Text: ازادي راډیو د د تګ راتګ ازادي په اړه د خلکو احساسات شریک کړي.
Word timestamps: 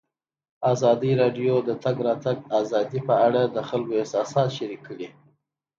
ازادي 0.73 1.11
راډیو 1.21 1.53
د 1.63 1.65
د 1.67 1.71
تګ 1.83 1.95
راتګ 2.07 2.37
ازادي 2.61 2.99
په 3.09 3.15
اړه 3.25 3.41
د 3.45 3.57
خلکو 3.69 3.91
احساسات 4.01 4.49
شریک 4.57 4.81
کړي. 4.89 5.07